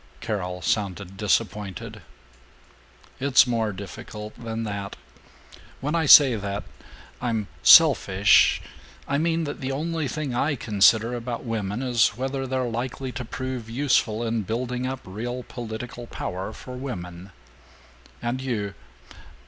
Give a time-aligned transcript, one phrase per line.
[0.19, 2.01] Carol sounded disappointed.
[3.19, 4.95] "It's more difficult than that.
[5.79, 6.63] When I say that
[7.21, 8.63] I'm selfish
[9.07, 13.23] I mean that the only thing I consider about women is whether they're likely to
[13.23, 17.31] prove useful in building up real political power for women.
[18.23, 18.73] And you?